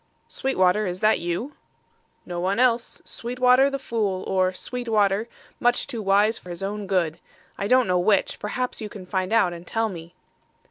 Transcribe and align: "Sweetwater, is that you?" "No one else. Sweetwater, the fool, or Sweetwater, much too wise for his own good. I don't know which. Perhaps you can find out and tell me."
"Sweetwater, 0.27 0.87
is 0.87 0.99
that 1.01 1.19
you?" 1.19 1.53
"No 2.25 2.39
one 2.39 2.57
else. 2.59 3.03
Sweetwater, 3.05 3.69
the 3.69 3.77
fool, 3.77 4.23
or 4.23 4.51
Sweetwater, 4.51 5.29
much 5.59 5.85
too 5.85 6.01
wise 6.01 6.39
for 6.39 6.49
his 6.49 6.63
own 6.63 6.87
good. 6.87 7.19
I 7.55 7.67
don't 7.67 7.85
know 7.85 7.99
which. 7.99 8.39
Perhaps 8.39 8.81
you 8.81 8.89
can 8.89 9.05
find 9.05 9.31
out 9.31 9.53
and 9.53 9.67
tell 9.67 9.89
me." 9.89 10.15